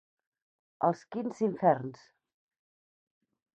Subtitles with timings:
[0.87, 2.01] Als quints inferns.